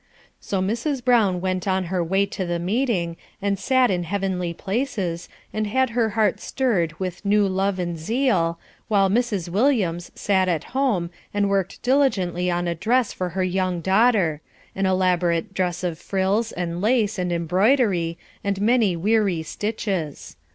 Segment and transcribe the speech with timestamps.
[0.39, 1.05] So Mrs.
[1.05, 5.91] Brown went on her way to the meeting, and sat in heavenly places, and had
[5.91, 9.47] her heart stirred with new love and zeal, while Mrs.
[9.47, 14.41] Williams sat at home, and worked diligently on a dress for her young daughter,
[14.75, 20.35] an elaborate dress of frills, and lace, and embroidery, and many weary stitches.